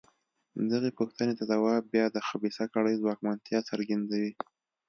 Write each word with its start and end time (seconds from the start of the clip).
دغې 0.71 0.89
پوښتنې 0.99 1.33
ته 1.39 1.43
ځواب 1.51 1.83
بیا 1.93 2.05
د 2.11 2.17
خبیثه 2.27 2.65
کړۍ 2.73 2.95
ځواکمنتیا 3.01 3.59
څرګندوي. 3.69 4.31